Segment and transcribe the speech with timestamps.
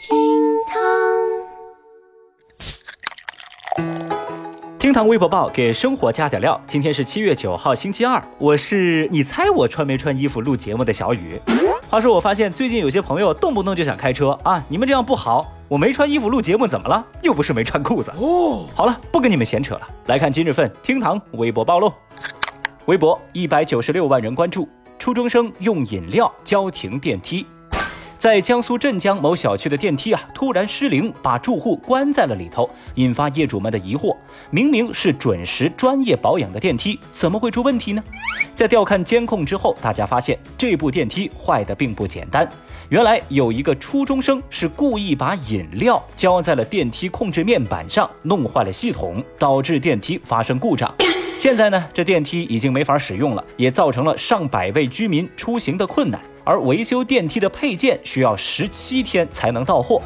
[0.00, 0.16] 厅
[0.66, 0.80] 堂
[4.78, 6.58] 厅堂微博报给生活加点料。
[6.66, 8.22] 今天是七月九号，星期二。
[8.38, 11.38] 我是你猜我穿没穿衣服录节目的小雨。
[11.90, 15.52] 话说我发现最近有些朋友动不动就想开车啊，你们这样不好。
[15.68, 17.04] 我没穿衣服录节目怎么了？
[17.20, 18.10] 又不是没穿裤子。
[18.12, 21.92] 哦，好了，不跟你们闲扯了，来看今日份厅堂微博报喽。
[22.86, 24.66] 微博一百九十六万人关注，
[24.98, 27.44] 初中生用饮料浇停电梯。
[28.20, 34.14] 在江苏镇江某小区的电梯啊，突然失灵，把住户关在了里头，引发业主们的疑惑。
[34.50, 38.04] 明明是准时专业保养的电梯，怎么会出问题呢？
[38.54, 42.46] 在调看监控之后，大家发现这部电梯坏的并不简单。
[42.90, 50.94] 原来有一个初中生是故意把饮料浇在了电梯控制面板上，弄坏了系统，导致电梯发生故障。
[51.38, 56.20] 现在呢，这电梯已经没法使用了，也造成了上百位居民出行的困难。
[56.44, 60.00] 而维修电梯的配件需要十七天才能到货。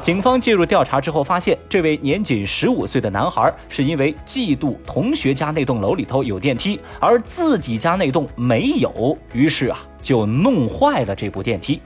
[0.00, 11.80] 警方介入调查之后，发现这位年仅十五岁的男孩是因为嫉妒同学家那栋楼里头有电梯，而自己家那栋没有，于是啊就弄坏了这部电梯。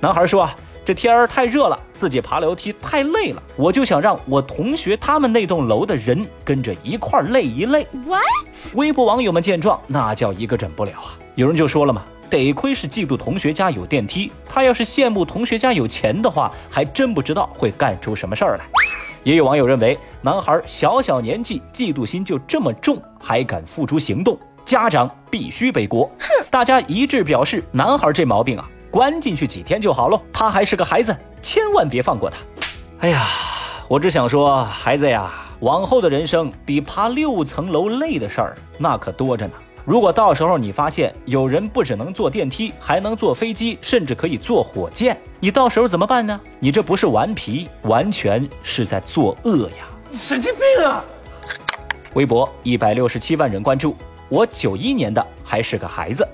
[0.00, 0.56] 男孩说啊。
[0.82, 7.86] 这天儿太热了，自己爬楼梯太累了，我就想让我同学他们那栋楼的人跟着一块儿累一累。
[8.06, 8.24] What？
[8.74, 11.14] 微博网友们见状，那叫一个忍不了啊！
[11.36, 18.64] 有人就说了嘛，得亏是嫉妒同学家有电梯，他要是羡慕同学家有钱的话，还真不知道会干出什么事儿来。
[19.24, 26.10] 也有网友认为，男孩小小年纪嫉妒心就这么重，还敢付诸行动，家长必须背锅。
[26.18, 26.46] 哼！
[26.50, 28.66] 大家一致表示，男孩这毛病啊。
[28.90, 32.36] 关进去几天就好喽，他还是个孩子，千万别放过他。
[33.00, 33.28] 哎呀，
[33.86, 39.52] 我只想说，孩子呀，往后的人生比爬六层楼累的事儿那可多着呢。
[39.84, 46.38] 如果到时候你发现有人不只能坐电梯，还能坐飞机，甚至可以坐火箭，你到时候怎么办呢？
[46.58, 49.88] 你这不是顽皮，完全是在作恶呀！
[50.12, 51.02] 神经病啊！
[52.14, 53.96] 微博一百六十七万人关注，
[54.28, 56.26] 我九一年的，还是个孩子。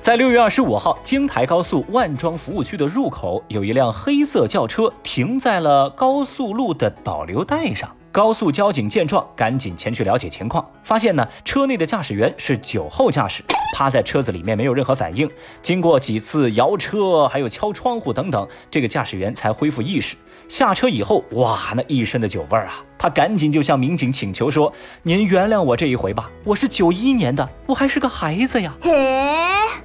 [0.00, 7.88] 在六月二十五号，京台高速万庄服务区的入口，有一辆黑色轿车停在了高速路的导流带上。
[8.12, 13.42] 高速交警见状，赶紧前去了解情况，发现呢，车内的驾驶员是酒后驾驶，
[13.74, 15.28] 趴在车子里面没有任何反应。
[15.62, 20.14] 经过几次摇车，还有敲窗户等等，这个驾驶员才恢复意识。
[20.46, 22.84] 下车以后，哇，那一身的酒味儿啊！
[22.98, 24.70] 他赶紧就向民警请求说
[25.02, 28.74] ：“您原谅我这一回吧，我是九一年的，我还是个孩子呀。”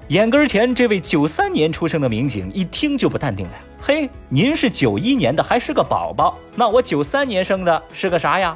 [0.09, 6.37] 眼跟前这位九三年出生的民警一听就不淡定了：“嘿，您是九一年的，还是个宝宝？
[6.55, 8.55] 那我九三年生的，是个啥呀？”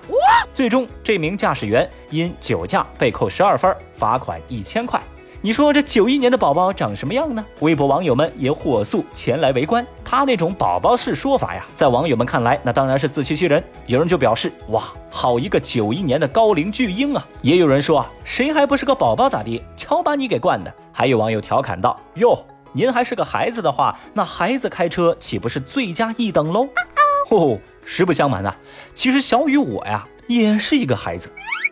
[0.56, 5.02] 最终，这名驾驶员因酒驾被扣十二分，罚款一千块。
[5.44, 7.44] 你说这九一年的宝宝长什么样呢？
[7.62, 9.84] 微博网友们也火速前来围观。
[10.06, 13.64] 他那种宝宝式说法呀，在网友们看来，那当然是自欺欺人。
[13.88, 17.28] 有人就表示：哇，好一个九一年的高龄巨婴啊！
[17.42, 19.64] 也有人说啊，谁还不是个宝宝咋地？
[19.76, 20.72] 瞧把你给惯的！
[20.92, 26.68] 还有网友调侃道：哟，您还是个孩子的话，那孩子开车岂不是罪加一等喽？
[27.32, 28.56] 哦，实不相瞒啊，
[28.94, 31.32] 其实小雨我呀，也是一个孩子。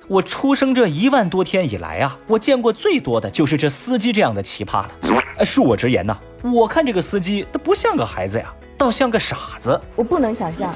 [0.10, 4.90] 我出生这一万多天以来啊，我见过最多的就是这司机这样的奇葩了。
[5.38, 9.80] 哎，恕我直言呐，我看这个司机他不像个孩子呀，倒像个傻子。
[9.96, 10.74] 我不能想象。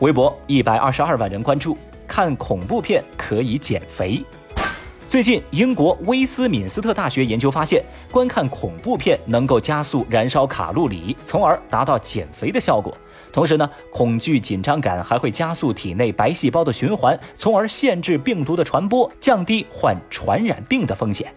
[0.00, 1.78] 微博一百二十二万人关注，
[2.08, 4.24] 看恐怖片可以减肥。
[5.08, 7.80] 最近，英国威斯敏斯特大学研究发现，
[8.10, 12.92] 观看恐怖片能够加速燃烧卡路里，从而达到减肥的效果。
[13.32, 21.32] 同时呢，恐惧紧张感还会加速体内白细胞的循环，从而限制病毒的传播，降低患传染病的风险。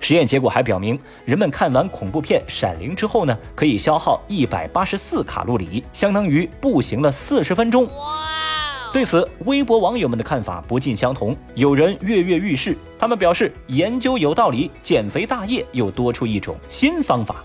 [0.00, 7.88] 实验结果还表明，人们看完恐怖片《闪灵》之后呢，可以消耗一百八十四卡路里，相当于步行了四十分钟。
[8.92, 11.34] 对此，微博网友们的看法不尽相同。
[11.54, 17.36] 有人跃跃欲试，他们表示研究有道理，减肥大业又多出一种新方法。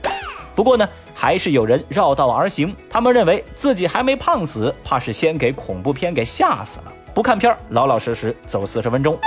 [0.53, 2.75] 不过呢，还是有人绕道而行。
[2.89, 9.17] 他们认为自己还没胖死，怕是先给恐怖片给吓死了，不看片儿，老老实实走四十分钟。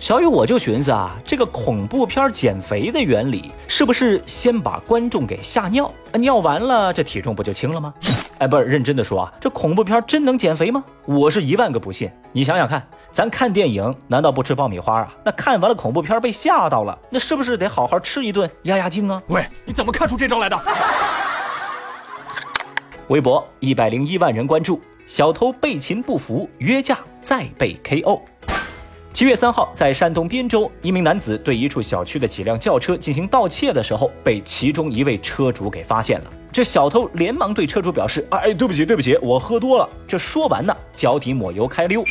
[0.00, 5.88] 小雨，我就寻思啊，这个恐怖片减肥的原理，是不是先把观众给吓尿？
[6.14, 7.94] 尿完了，这体重不就轻了吗？
[8.38, 10.84] 哎，不是，认真的说啊，这恐怖片真能减肥吗？
[11.06, 12.08] 我是一万个不信。
[12.30, 15.12] 你想想看，咱看电影难道不吃爆米花啊？
[15.24, 19.20] 那看完了恐怖片被吓到了，那是不是得好好吃一顿压压惊啊？
[19.28, 20.56] 喂，你怎么看出这招来的？
[23.08, 28.20] 微博一百零一万人关注，小偷被擒不服，约架再被 KO。
[29.12, 36.30] 七月三号，在山东滨州，一名男子对一处小区的几辆轿车进行盗窃的时候，被其中一位车主给发现了。
[36.50, 42.04] 这小偷连忙对车主表示：“哎，对不起，对不起，我喝多了。”这说完呢，脚底抹油开溜。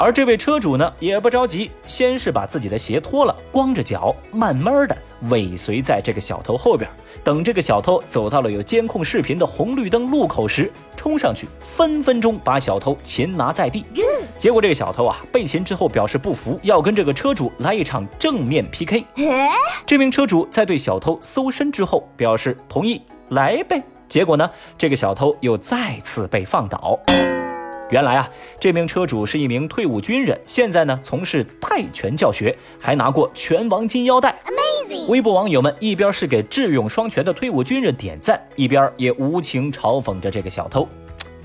[0.00, 4.96] 而这位车主呢，也不着急，先是把自己的鞋脱了，光着脚，慢慢的
[5.30, 6.88] 尾随在这个小偷后边。
[7.24, 13.84] 等这个小偷走到了有监控视频的红绿灯路口时，冲上去，分分钟把小偷擒拿在地。
[14.36, 19.04] 结果这个小偷啊，被擒之后表示不服，要跟这个车主来一场正面 PK。
[19.84, 23.82] 这名车主在对小偷搜身之后表示同意，来呗。
[24.08, 26.98] 结果呢，这个小偷又再次被放倒。
[27.90, 28.28] 原来啊，
[28.60, 34.38] 这名车主是一名退伍军人，现在呢从事泰拳教学，还拿过拳王金腰带。
[34.44, 35.06] Amazing！
[35.06, 40.86] 微博网友们一边是给智勇双全的退伍军人点赞，一边也无情嘲讽着这个小偷。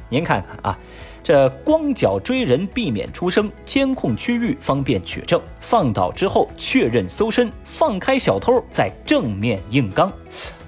[0.09, 0.77] 您看看啊，
[1.23, 10.11] 这光脚追人避免出声，监控区域方便取证，放倒之后确认搜身，放开小偷再正面硬刚。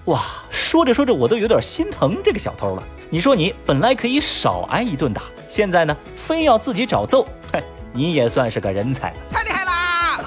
[0.05, 0.21] 哇，
[0.55, 2.83] 说着说着我都有点心疼这个小偷了。
[3.09, 5.23] 你说你本来可以少挨一顿打。
[5.49, 7.61] 现在呢，非要自己找揍，嘿，
[7.91, 10.21] 你也算是个人才，太厉害啦！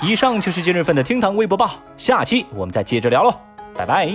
[0.02, 3.34] 以上就是今日份的厅堂微博报，下期我们再接着聊喽，
[3.76, 4.10] 拜拜。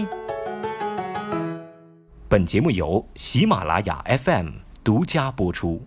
[2.28, 4.50] 本节目由喜马拉雅 FM
[4.84, 5.82] 独家播出。